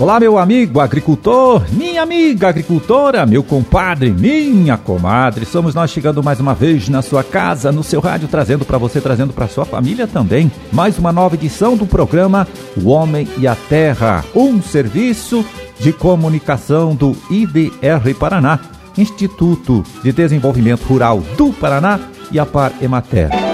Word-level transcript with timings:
Olá, 0.00 0.18
meu 0.18 0.38
amigo 0.38 0.80
agricultor, 0.80 1.62
minha 1.72 2.00
amiga 2.00 2.48
agricultora, 2.48 3.26
meu 3.26 3.42
compadre, 3.42 4.08
minha 4.08 4.78
comadre. 4.78 5.44
Somos 5.44 5.74
nós 5.74 5.90
chegando 5.90 6.22
mais 6.22 6.40
uma 6.40 6.54
vez 6.54 6.88
na 6.88 7.02
sua 7.02 7.22
casa, 7.22 7.70
no 7.70 7.84
seu 7.84 8.00
rádio, 8.00 8.26
trazendo 8.26 8.64
para 8.64 8.78
você, 8.78 8.98
trazendo 8.98 9.34
para 9.34 9.46
sua 9.46 9.66
família 9.66 10.06
também, 10.06 10.50
mais 10.72 10.98
uma 10.98 11.12
nova 11.12 11.34
edição 11.34 11.76
do 11.76 11.84
programa 11.84 12.48
O 12.82 12.88
Homem 12.88 13.28
e 13.36 13.46
a 13.46 13.54
Terra, 13.54 14.24
um 14.34 14.62
serviço 14.62 15.44
de 15.78 15.92
comunicação 15.92 16.94
do 16.94 17.14
IDR 17.30 18.14
Paraná, 18.18 18.58
Instituto 18.96 19.84
de 20.02 20.12
Desenvolvimento 20.12 20.82
Rural 20.84 21.20
do 21.36 21.52
Paraná 21.52 22.00
e 22.32 22.38
a 22.38 22.46
Par 22.46 22.72
Emater. 22.80 23.49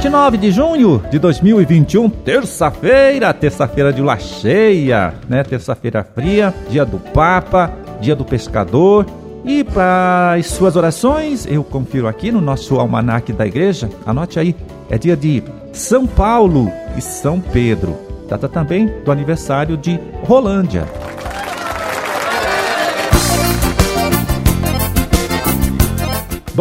29 0.00 0.38
de 0.38 0.50
junho 0.50 1.02
de 1.10 1.18
2021, 1.18 2.08
terça-feira, 2.08 3.34
terça-feira 3.34 3.92
de 3.92 4.00
lua 4.00 4.18
cheia, 4.18 5.12
né? 5.28 5.44
Terça-feira 5.44 6.02
fria, 6.02 6.54
dia 6.70 6.86
do 6.86 6.98
Papa, 6.98 7.70
dia 8.00 8.16
do 8.16 8.24
pescador. 8.24 9.04
E 9.44 9.62
para 9.62 10.36
as 10.38 10.46
suas 10.46 10.74
orações, 10.74 11.46
eu 11.46 11.62
confiro 11.62 12.08
aqui 12.08 12.32
no 12.32 12.40
nosso 12.40 12.80
almanaque 12.80 13.30
da 13.30 13.46
igreja, 13.46 13.90
anote 14.06 14.40
aí, 14.40 14.56
é 14.88 14.96
dia 14.96 15.14
de 15.14 15.42
São 15.70 16.06
Paulo 16.06 16.72
e 16.96 17.02
São 17.02 17.38
Pedro. 17.38 17.94
Data 18.26 18.48
também 18.48 18.86
do 19.04 19.12
aniversário 19.12 19.76
de 19.76 20.00
Rolândia. 20.24 20.86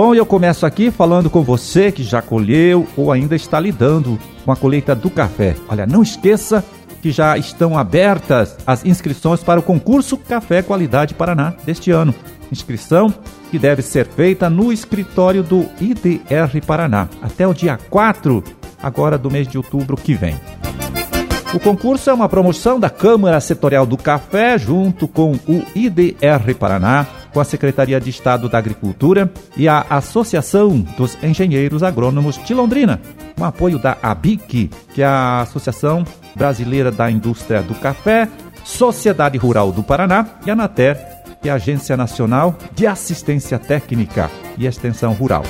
Bom, 0.01 0.15
eu 0.15 0.25
começo 0.25 0.65
aqui 0.65 0.89
falando 0.91 1.29
com 1.29 1.41
você 1.41 1.91
que 1.91 2.03
já 2.03 2.21
colheu 2.21 2.87
ou 2.95 3.11
ainda 3.11 3.35
está 3.35 3.59
lidando 3.59 4.17
com 4.45 4.51
a 4.53 4.55
colheita 4.55 4.95
do 4.95 5.09
café. 5.09 5.57
Olha, 5.67 5.85
não 5.85 6.01
esqueça 6.01 6.63
que 7.01 7.11
já 7.11 7.37
estão 7.37 7.77
abertas 7.77 8.55
as 8.65 8.85
inscrições 8.85 9.43
para 9.43 9.59
o 9.59 9.61
concurso 9.61 10.15
Café 10.15 10.61
Qualidade 10.61 11.13
Paraná 11.13 11.53
deste 11.65 11.91
ano. 11.91 12.15
Inscrição 12.49 13.13
que 13.51 13.59
deve 13.59 13.81
ser 13.81 14.07
feita 14.07 14.49
no 14.49 14.71
escritório 14.71 15.43
do 15.43 15.65
IDR 15.81 16.65
Paraná 16.65 17.09
até 17.21 17.45
o 17.45 17.53
dia 17.53 17.77
4 17.89 18.41
agora 18.81 19.17
do 19.17 19.29
mês 19.29 19.49
de 19.49 19.57
outubro 19.57 19.97
que 19.97 20.13
vem. 20.13 20.39
O 21.53 21.59
concurso 21.59 22.09
é 22.09 22.13
uma 22.13 22.29
promoção 22.29 22.79
da 22.79 22.89
Câmara 22.89 23.41
Setorial 23.41 23.85
do 23.85 23.97
Café 23.97 24.57
junto 24.57 25.09
com 25.09 25.33
o 25.33 25.61
IDR 25.75 26.55
Paraná 26.57 27.05
com 27.33 27.39
a 27.39 27.43
Secretaria 27.43 27.99
de 27.99 28.09
Estado 28.09 28.49
da 28.49 28.57
Agricultura 28.57 29.31
e 29.55 29.67
a 29.67 29.85
Associação 29.89 30.79
dos 30.97 31.17
Engenheiros 31.23 31.83
Agrônomos 31.83 32.43
de 32.43 32.53
Londrina, 32.53 32.99
com 33.37 33.45
apoio 33.45 33.79
da 33.79 33.97
ABIC, 34.01 34.69
que 34.93 35.01
é 35.01 35.05
a 35.05 35.41
Associação 35.41 36.03
Brasileira 36.35 36.91
da 36.91 37.09
Indústria 37.09 37.61
do 37.61 37.75
Café, 37.75 38.27
Sociedade 38.63 39.37
Rural 39.37 39.71
do 39.71 39.83
Paraná 39.83 40.25
e 40.45 40.49
a 40.49 40.53
ANATER, 40.53 40.97
que 41.41 41.49
é 41.49 41.51
a 41.51 41.55
Agência 41.55 41.95
Nacional 41.95 42.57
de 42.73 42.85
Assistência 42.85 43.57
Técnica 43.57 44.29
e 44.57 44.65
Extensão 44.65 45.13
Rural. 45.13 45.43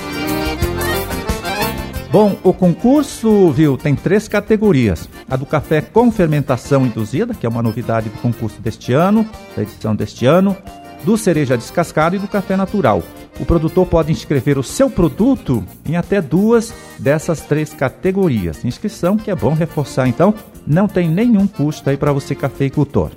Bom, 2.12 2.36
o 2.44 2.52
concurso, 2.52 3.52
viu, 3.52 3.78
tem 3.78 3.96
três 3.96 4.28
categorias. 4.28 5.08
A 5.30 5.36
do 5.36 5.46
café 5.46 5.80
com 5.80 6.12
fermentação 6.12 6.84
induzida, 6.84 7.36
que 7.36 7.46
é 7.46 7.50
uma 7.50 7.62
novidade 7.62 8.10
do 8.10 8.18
concurso 8.18 8.60
deste 8.60 8.94
ano, 8.94 9.30
da 9.56 9.62
edição 9.62 9.96
deste 9.96 10.26
ano 10.26 10.58
do 11.04 11.18
cereja 11.18 11.58
descascado 11.58 12.16
e 12.16 12.20
do 12.20 12.28
café 12.28 12.56
natural. 12.56 13.04
O 13.40 13.46
produtor 13.46 13.86
pode 13.86 14.12
inscrever 14.12 14.58
o 14.58 14.64
seu 14.64 14.90
produto 14.90 15.64
em 15.86 15.96
até 15.96 16.22
duas 16.22 16.74
dessas 17.00 17.42
três 17.42 17.74
categorias. 17.74 18.66
Inscrição 18.66 19.18
que 19.18 19.32
é 19.32 19.36
bom 19.36 19.54
reforçar, 19.54 20.08
então, 20.08 20.34
não 20.68 20.88
tem 20.88 21.10
nenhum 21.10 21.48
custo 21.48 21.90
aí 21.90 21.98
para 21.98 22.12
você 22.12 22.36
cafeicultor. 22.36 23.12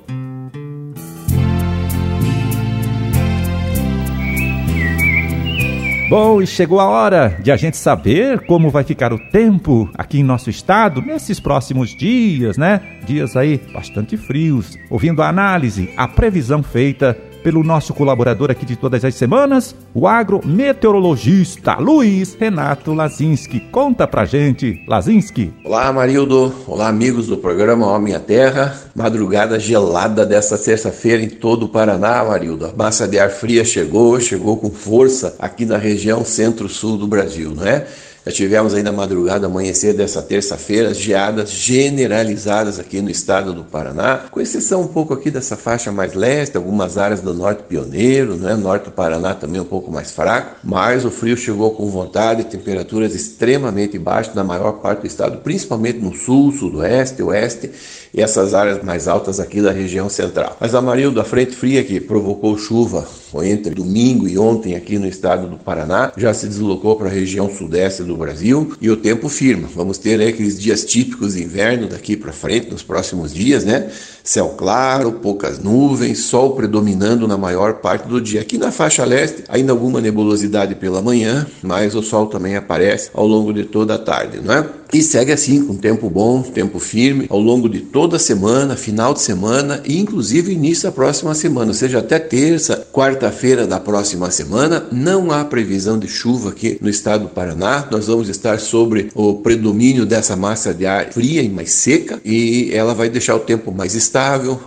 Bom, 6.12 6.42
e 6.42 6.46
chegou 6.46 6.78
a 6.78 6.86
hora 6.86 7.38
de 7.42 7.50
a 7.50 7.56
gente 7.56 7.78
saber 7.78 8.44
como 8.44 8.68
vai 8.68 8.84
ficar 8.84 9.14
o 9.14 9.18
tempo 9.30 9.90
aqui 9.96 10.18
em 10.18 10.22
nosso 10.22 10.50
estado 10.50 11.00
nesses 11.00 11.40
próximos 11.40 11.96
dias, 11.96 12.58
né? 12.58 12.82
Dias 13.06 13.34
aí 13.34 13.58
bastante 13.72 14.18
frios. 14.18 14.76
Ouvindo 14.90 15.22
a 15.22 15.28
análise, 15.30 15.90
a 15.96 16.06
previsão 16.06 16.62
feita 16.62 17.16
pelo 17.42 17.62
nosso 17.62 17.92
colaborador 17.92 18.50
aqui 18.50 18.64
de 18.64 18.76
todas 18.76 19.04
as 19.04 19.14
semanas, 19.14 19.74
o 19.92 20.06
agrometeorologista 20.06 21.74
Luiz 21.74 22.34
Renato 22.38 22.94
Lazinski. 22.94 23.60
Conta 23.72 24.06
pra 24.06 24.24
gente, 24.24 24.82
Lazinski. 24.86 25.52
Olá, 25.64 25.92
Marildo. 25.92 26.54
Olá, 26.66 26.88
amigos 26.88 27.26
do 27.26 27.36
programa 27.36 27.86
Homem 27.86 28.14
à 28.14 28.20
Terra. 28.20 28.74
Madrugada 28.94 29.58
gelada 29.58 30.24
dessa 30.24 30.56
terça-feira 30.56 31.22
em 31.22 31.28
todo 31.28 31.64
o 31.64 31.68
Paraná, 31.68 32.24
Marildo. 32.24 32.66
A 32.66 32.72
massa 32.72 33.08
de 33.08 33.18
ar 33.18 33.30
fria 33.30 33.64
chegou, 33.64 34.18
chegou 34.20 34.56
com 34.56 34.70
força 34.70 35.34
aqui 35.38 35.64
na 35.64 35.76
região 35.76 36.24
centro-sul 36.24 36.96
do 36.96 37.06
Brasil, 37.06 37.52
não 37.54 37.66
é? 37.66 37.86
Já 38.24 38.30
tivemos 38.30 38.72
aí 38.72 38.84
na 38.84 38.92
madrugada, 38.92 39.46
amanhecer 39.46 39.94
dessa 39.94 40.22
terça-feira, 40.22 40.94
geadas 40.94 41.50
generalizadas 41.50 42.78
aqui 42.78 43.00
no 43.00 43.10
estado 43.10 43.52
do 43.52 43.64
Paraná, 43.64 44.26
com 44.30 44.40
exceção 44.40 44.82
um 44.82 44.86
pouco 44.86 45.12
aqui 45.12 45.28
dessa 45.28 45.56
faixa 45.56 45.90
mais 45.90 46.14
leste, 46.14 46.56
algumas 46.56 46.96
áreas 46.96 47.20
do 47.20 47.34
norte 47.34 47.64
pioneiro, 47.64 48.36
né? 48.36 48.54
norte 48.54 48.84
do 48.84 48.90
Paraná 48.92 49.34
também 49.34 49.60
um 49.60 49.64
pouco 49.64 49.90
mais 49.90 50.12
fraco, 50.12 50.54
mas 50.62 51.04
o 51.04 51.10
frio 51.10 51.36
chegou 51.36 51.72
com 51.72 51.90
vontade, 51.90 52.44
temperaturas 52.44 53.12
extremamente 53.12 53.98
baixas 53.98 54.36
na 54.36 54.44
maior 54.44 54.74
parte 54.74 55.00
do 55.00 55.06
estado, 55.08 55.38
principalmente 55.38 55.98
no 55.98 56.14
sul, 56.14 56.52
sudoeste, 56.52 57.24
oeste 57.24 57.72
e 58.14 58.22
essas 58.22 58.54
áreas 58.54 58.84
mais 58.84 59.08
altas 59.08 59.40
aqui 59.40 59.60
da 59.60 59.72
região 59.72 60.08
central. 60.08 60.56
Mas 60.60 60.76
Amarildo, 60.76 61.20
a 61.20 61.24
frente 61.24 61.56
fria 61.56 61.82
que 61.82 61.98
provocou 62.00 62.56
chuva 62.56 63.04
entre 63.40 63.72
domingo 63.72 64.26
e 64.28 64.36
ontem 64.36 64.74
aqui 64.74 64.98
no 64.98 65.06
estado 65.06 65.48
do 65.48 65.56
Paraná, 65.56 66.12
já 66.16 66.34
se 66.34 66.48
deslocou 66.48 66.96
para 66.96 67.06
a 67.08 67.12
região 67.12 67.48
sudeste 67.48 68.02
do 68.02 68.16
Brasil 68.16 68.74
e 68.80 68.90
o 68.90 68.96
tempo 68.96 69.28
firma. 69.28 69.68
Vamos 69.72 69.98
ter 69.98 70.20
aí 70.20 70.28
aqueles 70.28 70.58
dias 70.58 70.84
típicos 70.84 71.34
de 71.34 71.44
inverno 71.44 71.86
daqui 71.86 72.16
para 72.16 72.32
frente, 72.32 72.70
nos 72.70 72.82
próximos 72.82 73.32
dias, 73.32 73.64
né? 73.64 73.90
Céu 74.24 74.54
claro, 74.56 75.12
poucas 75.12 75.58
nuvens, 75.58 76.20
sol 76.24 76.54
predominando 76.54 77.26
na 77.26 77.36
maior 77.36 77.74
parte 77.74 78.06
do 78.08 78.20
dia. 78.20 78.40
Aqui 78.40 78.56
na 78.56 78.70
faixa 78.70 79.04
leste, 79.04 79.44
ainda 79.48 79.72
alguma 79.72 80.00
nebulosidade 80.00 80.74
pela 80.74 81.02
manhã, 81.02 81.46
mas 81.62 81.94
o 81.94 82.02
sol 82.02 82.26
também 82.26 82.56
aparece 82.56 83.10
ao 83.14 83.26
longo 83.26 83.52
de 83.52 83.64
toda 83.64 83.94
a 83.94 83.98
tarde, 83.98 84.40
não 84.42 84.54
é? 84.54 84.66
E 84.92 85.00
segue 85.00 85.32
assim, 85.32 85.64
com 85.64 85.74
tempo 85.74 86.10
bom, 86.10 86.42
tempo 86.42 86.78
firme, 86.78 87.24
ao 87.30 87.40
longo 87.40 87.66
de 87.66 87.80
toda 87.80 88.16
a 88.16 88.18
semana, 88.18 88.76
final 88.76 89.14
de 89.14 89.22
semana 89.22 89.80
e 89.86 89.98
inclusive 89.98 90.52
início 90.52 90.84
da 90.84 90.92
próxima 90.92 91.34
semana, 91.34 91.68
ou 91.68 91.74
seja, 91.74 92.00
até 92.00 92.18
terça, 92.18 92.86
quarta-feira 92.92 93.66
da 93.66 93.80
próxima 93.80 94.30
semana. 94.30 94.84
Não 94.92 95.32
há 95.32 95.46
previsão 95.46 95.98
de 95.98 96.06
chuva 96.08 96.50
aqui 96.50 96.76
no 96.78 96.90
estado 96.90 97.22
do 97.22 97.30
Paraná. 97.30 97.88
Nós 97.90 98.06
vamos 98.06 98.28
estar 98.28 98.60
sobre 98.60 99.08
o 99.14 99.36
predomínio 99.36 100.04
dessa 100.04 100.36
massa 100.36 100.74
de 100.74 100.84
ar 100.84 101.10
fria 101.10 101.40
e 101.40 101.48
mais 101.48 101.72
seca 101.72 102.20
e 102.22 102.70
ela 102.74 102.92
vai 102.92 103.08
deixar 103.08 103.34
o 103.34 103.40
tempo 103.40 103.72
mais 103.72 103.94
estável, 103.94 104.11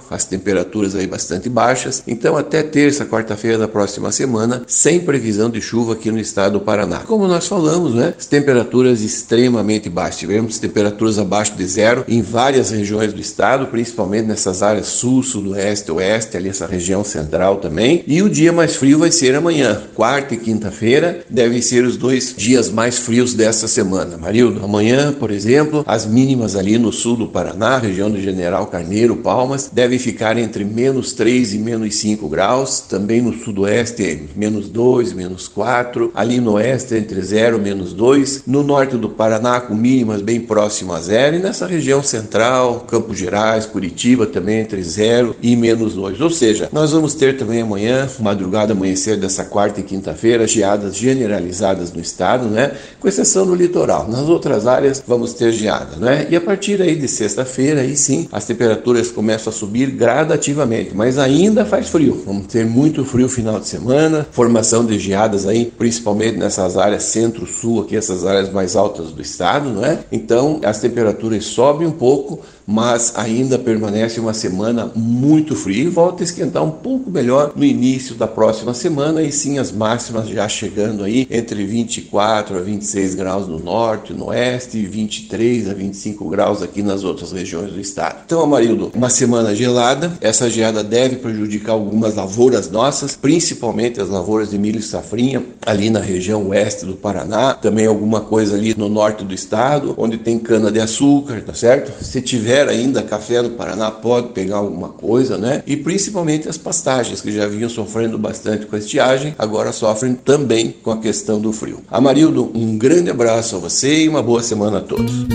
as 0.09 0.25
temperaturas 0.25 0.95
aí 0.95 1.07
bastante 1.07 1.49
baixas. 1.49 2.03
Então, 2.07 2.37
até 2.37 2.63
terça, 2.63 3.05
quarta-feira 3.05 3.57
da 3.57 3.67
próxima 3.67 4.11
semana, 4.11 4.63
sem 4.67 4.99
previsão 4.99 5.49
de 5.49 5.61
chuva 5.61 5.93
aqui 5.93 6.11
no 6.11 6.19
estado 6.19 6.53
do 6.53 6.61
Paraná. 6.61 6.99
Como 6.99 7.27
nós 7.27 7.47
falamos, 7.47 7.93
né? 7.93 8.13
As 8.17 8.25
temperaturas 8.25 9.01
extremamente 9.01 9.89
baixas 9.89 10.19
tivemos 10.19 10.59
temperaturas 10.59 11.19
abaixo 11.19 11.55
de 11.55 11.65
zero 11.65 12.03
em 12.07 12.21
várias 12.21 12.71
regiões 12.71 13.13
do 13.13 13.21
estado, 13.21 13.67
principalmente 13.67 14.27
nessas 14.27 14.63
áreas 14.63 14.87
sul, 14.87 15.21
sudoeste, 15.21 15.91
oeste, 15.91 16.37
ali 16.37 16.49
essa 16.49 16.65
região 16.65 17.03
central 17.03 17.57
também. 17.57 18.03
E 18.07 18.21
o 18.21 18.29
dia 18.29 18.51
mais 18.51 18.75
frio 18.75 18.99
vai 18.99 19.11
ser 19.11 19.35
amanhã, 19.35 19.81
quarta 19.93 20.33
e 20.33 20.37
quinta-feira, 20.37 21.21
devem 21.29 21.61
ser 21.61 21.83
os 21.83 21.97
dois 21.97 22.33
dias 22.35 22.69
mais 22.69 22.97
frios 22.97 23.33
dessa 23.33 23.67
semana. 23.67 24.17
Marildo, 24.17 24.63
amanhã, 24.63 25.13
por 25.13 25.31
exemplo, 25.31 25.83
as 25.87 26.05
mínimas 26.05 26.55
ali 26.55 26.77
no 26.77 26.91
sul 26.91 27.15
do 27.15 27.27
Paraná, 27.27 27.77
região 27.77 28.09
do 28.09 28.19
General 28.19 28.65
Carneiro, 28.67 29.17
Palmas, 29.35 29.69
devem 29.69 29.99
ficar 29.99 30.37
entre 30.37 30.63
menos 30.63 31.11
3 31.11 31.55
e 31.55 31.57
menos 31.57 31.95
5 31.95 32.29
graus. 32.29 32.79
Também 32.79 33.21
no 33.21 33.33
sudoeste, 33.33 34.29
menos 34.33 34.69
2, 34.69 35.11
menos 35.11 35.49
4. 35.49 36.09
Ali 36.15 36.39
no 36.39 36.53
oeste, 36.53 36.95
entre 36.95 37.21
0 37.21 37.57
e 37.57 37.59
menos 37.59 37.91
2. 37.91 38.43
No 38.47 38.63
norte 38.63 38.95
do 38.95 39.09
Paraná, 39.09 39.59
com 39.59 39.75
mínimas 39.75 40.21
bem 40.21 40.39
próximo 40.39 40.93
a 40.93 41.01
zero, 41.01 41.35
e 41.35 41.39
nessa 41.39 41.67
região 41.67 42.01
central, 42.01 42.85
Campos 42.87 43.17
Gerais, 43.17 43.65
Curitiba 43.65 44.25
também 44.25 44.59
entre 44.59 44.81
zero 44.81 45.35
e 45.41 45.53
menos 45.57 45.95
dois. 45.95 46.21
Ou 46.21 46.29
seja, 46.29 46.69
nós 46.71 46.93
vamos 46.93 47.13
ter 47.13 47.35
também 47.35 47.61
amanhã, 47.61 48.07
madrugada, 48.21 48.71
amanhecer 48.71 49.17
dessa 49.17 49.43
quarta 49.43 49.81
e 49.81 49.83
quinta-feira, 49.83 50.47
geadas 50.47 50.95
generalizadas 50.95 51.91
no 51.91 51.99
estado, 51.99 52.45
né? 52.45 52.71
Com 53.01 53.09
exceção 53.09 53.45
do 53.45 53.53
litoral. 53.53 54.07
Nas 54.07 54.29
outras 54.29 54.65
áreas 54.65 55.03
vamos 55.05 55.33
ter 55.33 55.51
geada, 55.51 55.97
né? 55.97 56.25
E 56.29 56.37
a 56.37 56.41
partir 56.41 56.81
aí 56.81 56.95
de 56.95 57.09
sexta-feira, 57.09 57.81
aí 57.81 57.97
sim, 57.97 58.29
as 58.31 58.45
temperaturas 58.45 59.11
começam 59.11 59.24
a 59.33 59.51
subir 59.51 59.91
gradativamente, 59.91 60.95
mas 60.95 61.17
ainda 61.17 61.65
faz 61.65 61.89
frio. 61.89 62.23
Vamos 62.25 62.47
ter 62.47 62.65
muito 62.65 63.03
frio 63.05 63.27
final 63.27 63.59
de 63.59 63.67
semana, 63.67 64.27
formação 64.31 64.85
de 64.85 64.97
geadas 64.99 65.45
aí, 65.45 65.65
principalmente 65.65 66.37
nessas 66.37 66.77
áreas 66.77 67.03
centro-sul, 67.03 67.81
aqui 67.81 67.95
essas 67.95 68.25
áreas 68.25 68.51
mais 68.51 68.75
altas 68.75 69.11
do 69.11 69.21
estado, 69.21 69.69
não 69.69 69.85
é? 69.85 69.99
Então 70.11 70.59
as 70.63 70.79
temperaturas 70.79 71.45
sobem 71.45 71.87
um 71.87 71.91
pouco, 71.91 72.41
mas 72.65 73.13
ainda 73.15 73.59
permanece 73.59 74.19
uma 74.19 74.33
semana 74.33 74.91
muito 74.95 75.55
fria 75.55 75.83
e 75.83 75.89
volta 75.89 76.23
a 76.23 76.25
esquentar 76.25 76.63
um 76.63 76.71
pouco 76.71 77.09
melhor 77.11 77.51
no 77.55 77.63
início 77.63 78.15
da 78.15 78.27
próxima 78.27 78.73
semana 78.73 79.21
e 79.21 79.31
sim 79.31 79.59
as 79.59 79.71
máximas 79.71 80.27
já 80.27 80.47
chegando 80.47 81.03
aí 81.03 81.27
entre 81.29 81.65
24 81.65 82.57
a 82.57 82.61
26 82.61 83.15
graus 83.15 83.47
no 83.47 83.59
norte, 83.59 84.13
no 84.13 84.27
oeste 84.27 84.77
e 84.77 84.85
23 84.85 85.69
a 85.69 85.73
25 85.73 86.27
graus 86.29 86.61
aqui 86.61 86.81
nas 86.81 87.03
outras 87.03 87.31
regiões 87.31 87.71
do 87.71 87.79
estado. 87.79 88.21
Então, 88.25 88.41
Amarildo, 88.41 88.91
uma 88.95 89.09
semana 89.09 89.55
gelada, 89.55 90.11
essa 90.21 90.49
geada 90.49 90.83
deve 90.83 91.17
prejudicar 91.17 91.73
algumas 91.73 92.15
lavouras 92.15 92.69
nossas, 92.69 93.15
principalmente 93.15 94.01
as 94.01 94.09
lavouras 94.09 94.49
de 94.49 94.57
milho 94.57 94.79
e 94.79 94.83
safrinha 94.83 95.43
ali 95.65 95.89
na 95.89 95.99
região 95.99 96.49
oeste 96.49 96.85
do 96.85 96.95
Paraná, 96.95 97.53
também 97.53 97.85
alguma 97.85 98.21
coisa 98.21 98.55
ali 98.55 98.75
no 98.77 98.89
norte 98.89 99.23
do 99.23 99.33
estado, 99.33 99.93
onde 99.97 100.17
tem 100.17 100.39
cana 100.39 100.71
de 100.71 100.79
açúcar, 100.79 101.41
tá 101.41 101.53
certo? 101.53 102.03
Se 102.03 102.21
tiver 102.21 102.54
ainda 102.61 103.01
café 103.01 103.41
no 103.41 103.51
Paraná, 103.51 103.91
pode 103.91 104.29
pegar 104.29 104.57
alguma 104.57 104.89
coisa, 104.89 105.37
né? 105.37 105.63
E 105.65 105.75
principalmente 105.77 106.47
as 106.47 106.57
pastagens, 106.57 107.21
que 107.21 107.31
já 107.31 107.47
vinham 107.47 107.69
sofrendo 107.69 108.17
bastante 108.17 108.65
com 108.65 108.75
a 108.75 108.79
estiagem, 108.79 109.35
agora 109.37 109.71
sofrem 109.71 110.13
também 110.13 110.75
com 110.83 110.91
a 110.91 110.97
questão 110.97 111.39
do 111.39 111.51
frio. 111.51 111.81
Amarildo, 111.89 112.51
um 112.53 112.77
grande 112.77 113.09
abraço 113.09 113.55
a 113.55 113.59
você 113.59 114.03
e 114.03 114.09
uma 114.09 114.23
boa 114.23 114.41
semana 114.41 114.79
a 114.79 114.81
todos. 114.81 115.25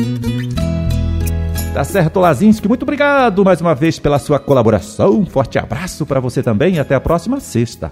Tá 1.73 1.85
certo, 1.85 2.19
Lazinski. 2.19 2.69
Muito 2.69 2.83
obrigado 2.83 3.45
mais 3.45 3.61
uma 3.61 3.75
vez 3.75 3.99
pela 3.99 4.19
sua 4.19 4.39
colaboração. 4.39 5.21
Um 5.21 5.27
forte 5.27 5.59
abraço 5.59 6.05
para 6.05 6.19
você 6.19 6.43
também 6.43 6.75
e 6.75 6.79
até 6.81 6.95
a 6.95 7.01
próxima 7.01 7.39
sexta. 7.39 7.91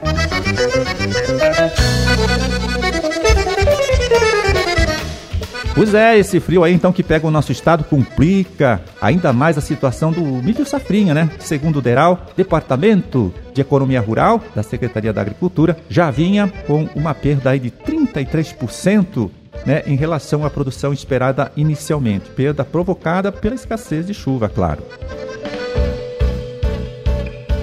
Pois 5.78 5.94
é, 5.94 6.18
esse 6.18 6.40
frio 6.40 6.64
aí 6.64 6.74
então 6.74 6.92
que 6.92 7.04
pega 7.04 7.24
o 7.24 7.30
nosso 7.30 7.52
estado 7.52 7.84
complica 7.84 8.82
ainda 9.00 9.32
mais 9.32 9.56
a 9.56 9.60
situação 9.60 10.10
do 10.10 10.20
milho 10.20 10.66
safrinha, 10.66 11.14
né? 11.14 11.30
Segundo 11.38 11.76
o 11.76 11.80
DERAL, 11.80 12.26
Departamento 12.36 13.32
de 13.54 13.60
Economia 13.60 14.00
Rural 14.00 14.42
da 14.56 14.64
Secretaria 14.64 15.12
da 15.12 15.20
Agricultura, 15.20 15.76
já 15.88 16.10
vinha 16.10 16.52
com 16.66 16.88
uma 16.96 17.14
perda 17.14 17.50
aí 17.50 17.60
de 17.60 17.70
33% 17.70 19.30
né, 19.64 19.84
em 19.86 19.94
relação 19.94 20.44
à 20.44 20.50
produção 20.50 20.92
esperada 20.92 21.52
inicialmente, 21.56 22.28
perda 22.30 22.64
provocada 22.64 23.30
pela 23.30 23.54
escassez 23.54 24.04
de 24.04 24.14
chuva, 24.14 24.48
claro. 24.48 24.82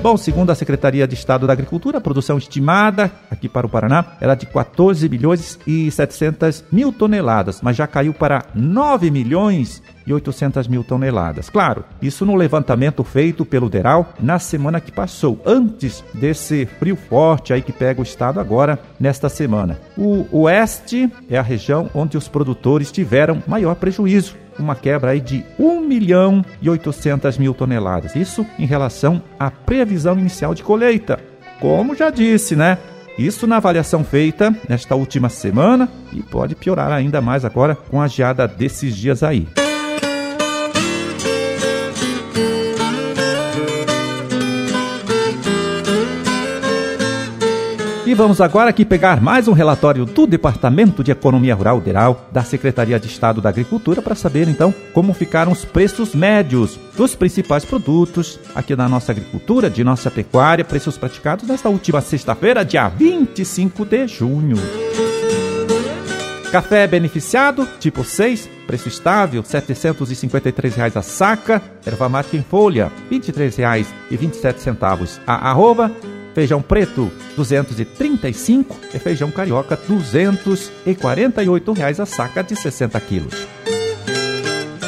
Bom, 0.06 0.18
segundo 0.18 0.52
a 0.52 0.56
Secretaria 0.56 1.08
de 1.08 1.16
Estado 1.16 1.48
da 1.48 1.54
Agricultura, 1.54 1.98
a 1.98 2.02
produção 2.02 2.38
estimada 2.38 3.12
aqui 3.32 3.50
para 3.50 3.66
o 3.66 3.70
Paraná 3.72 4.06
era 4.22 4.36
de 4.36 4.46
14 4.46 5.10
milhões 5.10 5.60
e 5.66 5.90
700 5.90 6.66
mil 6.72 6.94
toneladas, 6.94 7.60
mas 7.60 7.76
já 7.76 7.88
caiu 7.88 8.14
para 8.14 8.46
9 8.54 9.10
milhões 9.10 9.82
e 10.06 10.14
800 10.14 10.68
mil 10.68 10.84
toneladas. 10.84 11.50
Claro, 11.50 11.84
isso 12.00 12.24
no 12.24 12.36
levantamento 12.36 13.04
feito 13.04 13.44
pelo 13.44 13.68
DERAL 13.68 14.14
na 14.20 14.38
semana 14.38 14.80
que 14.80 14.92
passou, 14.92 15.42
antes 15.44 16.04
desse 16.14 16.68
frio 16.68 16.96
forte 16.96 17.52
aí 17.52 17.64
que 17.64 17.74
pega 17.74 18.00
o 18.00 18.04
estado 18.04 18.40
agora, 18.40 18.78
nesta 19.00 19.28
semana. 19.28 19.80
O 19.98 20.42
oeste 20.42 21.12
é 21.28 21.36
a 21.36 21.42
região 21.42 21.90
onde 21.96 22.16
os 22.16 22.28
produtores 22.28 22.92
tiveram 22.92 23.42
maior 23.48 23.74
prejuízo 23.74 24.45
uma 24.58 24.76
quebra 24.76 25.12
aí 25.12 25.20
de 25.20 25.44
1 25.60 25.82
milhão 25.82 26.44
e 26.62 26.70
800 26.70 27.38
mil 27.38 27.54
toneladas. 27.54 28.16
Isso 28.16 28.46
em 28.58 28.66
relação 28.66 29.22
à 29.40 29.50
previsão 29.50 30.18
inicial 30.18 30.54
de 30.54 30.64
colheita. 30.64 31.20
Como 31.60 31.96
já 31.96 32.10
disse, 32.10 32.56
né? 32.56 32.78
Isso 33.18 33.48
na 33.48 33.58
avaliação 33.58 34.04
feita 34.04 34.54
nesta 34.68 34.96
última 34.96 35.30
semana 35.30 35.90
e 36.12 36.22
pode 36.22 36.54
piorar 36.54 36.92
ainda 36.92 37.22
mais 37.22 37.46
agora 37.46 37.76
com 37.76 38.02
a 38.02 38.08
geada 38.08 38.48
desses 38.48 38.96
dias 38.96 39.24
aí. 39.24 39.48
E 48.06 48.14
vamos 48.14 48.40
agora 48.40 48.70
aqui 48.70 48.86
pegar 48.86 49.20
mais 49.20 49.48
um 49.48 49.52
relatório 49.52 50.06
do 50.06 50.28
Departamento 50.28 51.04
de 51.04 51.10
Economia 51.10 51.56
Rural 51.56 51.80
Rural 51.80 52.30
da 52.32 52.44
Secretaria 52.44 53.00
de 53.00 53.08
Estado 53.08 53.42
da 53.42 53.50
Agricultura 53.50 54.00
para 54.00 54.14
saber 54.14 54.48
então 54.48 54.72
como 54.94 55.12
ficaram 55.12 55.52
os 55.52 55.66
preços 55.66 56.14
médios 56.14 56.80
dos 56.96 57.16
principais 57.16 57.66
produtos 57.66 58.40
aqui 58.54 58.76
da 58.76 58.88
nossa 58.88 59.12
agricultura, 59.12 59.72
de 59.72 59.84
nossa 59.84 60.12
pecuária, 60.12 60.64
preços 60.64 61.00
praticados 61.00 61.48
nesta 61.48 61.68
última 61.68 62.00
sexta-feira, 62.00 62.64
dia 62.64 62.88
25 62.90 63.84
de 63.84 64.08
junho. 64.08 64.58
Café 66.52 66.86
beneficiado, 66.86 67.68
tipo 67.80 68.04
6, 68.04 68.48
preço 68.68 68.88
estável, 68.88 69.42
R$ 69.42 69.48
753,00 69.48 70.96
a 70.96 71.02
saca. 71.02 71.60
Erva 71.84 72.08
mate 72.08 72.38
em 72.38 72.44
folha, 72.44 72.92
R$ 73.10 73.20
23,27 73.20 75.20
a 75.26 75.50
arroba 75.50 75.92
feijão 76.36 76.62
preto 76.62 77.10
235 77.38 78.78
e 78.94 79.00
feijão 79.00 79.32
carioca 79.32 79.78
248 79.78 81.74
reais 81.74 82.00
a 82.00 82.06
saca 82.06 82.44
de 82.44 82.56
60 82.58 83.00
quilos. 83.00 83.48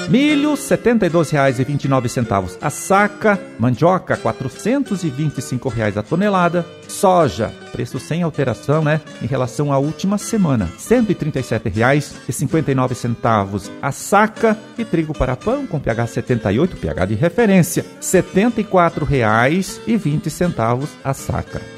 Milho, 0.08 0.52
R$ 0.52 0.58
72,29 0.58 2.58
a 2.62 2.70
saca. 2.70 3.38
Mandioca, 3.60 4.16
425 4.16 5.68
reais 5.68 5.98
a 5.98 6.04
tonelada. 6.04 6.66
Soja, 6.88 7.52
preço 7.74 8.00
sem 8.00 8.24
alteração, 8.24 8.82
né? 8.84 9.02
Em 9.22 9.28
relação 9.28 9.74
à 9.74 9.78
última 9.78 10.18
semana, 10.18 10.66
R$ 10.66 10.72
137,59 10.78 13.70
a 13.82 13.92
saca. 13.92 14.58
E 14.78 14.86
trigo 14.86 15.14
para 15.14 15.36
pão 15.36 15.68
com 15.68 15.78
pH 15.80 16.08
78, 16.08 16.78
pH 16.78 17.06
de 17.06 17.16
referência, 17.16 17.84
R$ 17.84 17.90
74,20 18.02 20.88
a 21.04 21.14
saca. 21.14 21.77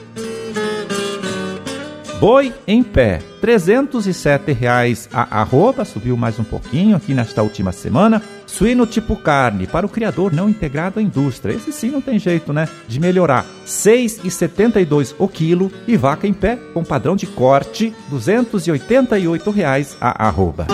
Boi 2.20 2.54
em 2.68 2.84
pé, 2.84 3.22
307 3.40 4.52
reais 4.52 5.08
a 5.14 5.40
arroba, 5.40 5.86
subiu 5.86 6.18
mais 6.18 6.38
um 6.38 6.44
pouquinho 6.44 6.98
aqui 6.98 7.14
nesta 7.14 7.42
última 7.42 7.72
semana. 7.72 8.22
Suíno 8.46 8.86
tipo 8.86 9.16
carne, 9.16 9.66
para 9.66 9.86
o 9.86 9.90
criador 9.90 10.34
não 10.34 10.50
integrado 10.50 11.00
à 11.00 11.02
indústria. 11.02 11.54
Esse 11.54 11.72
sim 11.72 11.90
não 11.90 12.02
tem 12.02 12.20
jeito, 12.20 12.52
né? 12.52 12.68
De 12.90 13.00
melhorar. 13.00 13.44
R$ 13.44 13.50
6,72 13.66 15.16
o 15.18 15.30
quilo. 15.30 15.72
E 15.88 15.96
vaca 15.96 16.28
em 16.28 16.34
pé, 16.34 16.58
com 16.74 16.84
padrão 16.84 17.16
de 17.16 17.26
corte, 17.26 17.96
288 18.10 19.50
reais 19.50 19.96
a 20.02 20.28
arroba. 20.28 20.68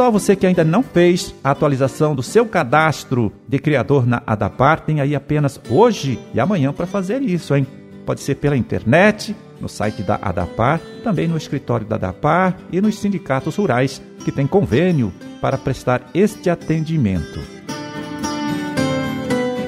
Só 0.00 0.10
você 0.10 0.34
que 0.34 0.46
ainda 0.46 0.64
não 0.64 0.82
fez 0.82 1.34
a 1.44 1.50
atualização 1.50 2.14
do 2.14 2.22
seu 2.22 2.46
cadastro 2.46 3.30
de 3.46 3.58
criador 3.58 4.06
na 4.06 4.22
Adapar, 4.26 4.80
tem 4.80 4.98
aí 4.98 5.14
apenas 5.14 5.60
hoje 5.68 6.18
e 6.32 6.40
amanhã 6.40 6.72
para 6.72 6.86
fazer 6.86 7.20
isso, 7.20 7.54
hein? 7.54 7.66
Pode 8.06 8.22
ser 8.22 8.36
pela 8.36 8.56
internet, 8.56 9.36
no 9.60 9.68
site 9.68 10.02
da 10.02 10.18
Adapar, 10.22 10.80
também 11.04 11.28
no 11.28 11.36
escritório 11.36 11.86
da 11.86 11.96
Adapar 11.96 12.56
e 12.72 12.80
nos 12.80 12.98
sindicatos 12.98 13.56
rurais 13.56 14.00
que 14.24 14.32
têm 14.32 14.46
convênio 14.46 15.12
para 15.38 15.58
prestar 15.58 16.00
este 16.14 16.48
atendimento. 16.48 17.59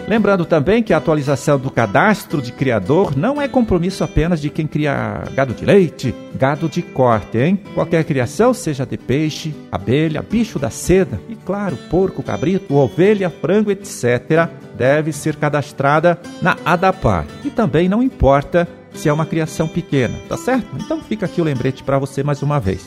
Lembrando 0.06 0.44
também 0.44 0.82
que 0.82 0.92
a 0.92 0.96
atualização 0.96 1.58
do 1.58 1.70
cadastro 1.70 2.42
de 2.42 2.52
criador 2.52 3.16
não 3.16 3.40
é 3.40 3.48
compromisso 3.48 4.02
apenas 4.04 4.40
de 4.40 4.50
quem 4.50 4.66
cria 4.66 5.22
gado 5.34 5.54
de 5.54 5.64
leite, 5.64 6.14
gado 6.34 6.68
de 6.68 6.82
corte, 6.82 7.38
hein? 7.38 7.60
Qualquer 7.74 8.04
criação, 8.04 8.52
seja 8.52 8.84
de 8.84 8.96
peixe, 8.96 9.54
abelha, 9.70 10.22
bicho 10.22 10.58
da 10.58 10.70
seda 10.70 11.20
e, 11.28 11.36
claro, 11.36 11.76
porco, 11.88 12.22
cabrito, 12.22 12.74
ovelha, 12.74 13.30
frango, 13.30 13.70
etc., 13.70 14.48
deve 14.76 15.12
ser 15.12 15.36
cadastrada 15.36 16.18
na 16.40 16.56
ADAPAR. 16.64 17.26
E 17.44 17.50
também 17.50 17.88
não 17.88 18.02
importa 18.02 18.68
se 18.94 19.08
é 19.08 19.12
uma 19.12 19.26
criação 19.26 19.68
pequena, 19.68 20.14
tá 20.28 20.36
certo? 20.36 20.66
Então 20.76 21.00
fica 21.00 21.26
aqui 21.26 21.40
o 21.40 21.44
lembrete 21.44 21.82
para 21.82 21.98
você 21.98 22.22
mais 22.22 22.42
uma 22.42 22.58
vez. 22.60 22.86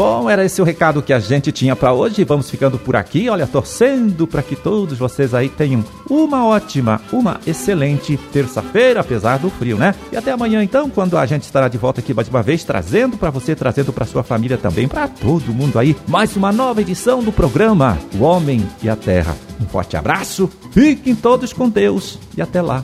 Bom, 0.00 0.30
era 0.30 0.42
esse 0.42 0.62
o 0.62 0.64
recado 0.64 1.02
que 1.02 1.12
a 1.12 1.18
gente 1.18 1.52
tinha 1.52 1.76
para 1.76 1.92
hoje. 1.92 2.24
Vamos 2.24 2.48
ficando 2.48 2.78
por 2.78 2.96
aqui, 2.96 3.28
olha, 3.28 3.46
torcendo 3.46 4.26
para 4.26 4.42
que 4.42 4.56
todos 4.56 4.98
vocês 4.98 5.34
aí 5.34 5.50
tenham 5.50 5.84
uma 6.08 6.46
ótima, 6.46 7.02
uma 7.12 7.38
excelente 7.46 8.16
terça-feira, 8.32 9.00
apesar 9.00 9.38
do 9.38 9.50
frio, 9.50 9.76
né? 9.76 9.94
E 10.10 10.16
até 10.16 10.32
amanhã 10.32 10.62
então, 10.64 10.88
quando 10.88 11.18
a 11.18 11.26
gente 11.26 11.42
estará 11.42 11.68
de 11.68 11.76
volta 11.76 12.00
aqui 12.00 12.14
mais 12.14 12.28
uma 12.28 12.42
vez, 12.42 12.64
trazendo 12.64 13.18
para 13.18 13.28
você, 13.28 13.54
trazendo 13.54 13.92
para 13.92 14.06
sua 14.06 14.22
família 14.22 14.56
também, 14.56 14.88
para 14.88 15.06
todo 15.06 15.52
mundo 15.52 15.78
aí, 15.78 15.94
mais 16.08 16.34
uma 16.34 16.50
nova 16.50 16.80
edição 16.80 17.22
do 17.22 17.30
programa 17.30 17.98
O 18.18 18.22
Homem 18.22 18.66
e 18.82 18.88
a 18.88 18.96
Terra. 18.96 19.36
Um 19.60 19.66
forte 19.66 19.98
abraço, 19.98 20.48
fiquem 20.72 21.14
todos 21.14 21.52
com 21.52 21.68
Deus 21.68 22.18
e 22.34 22.40
até 22.40 22.62
lá. 22.62 22.82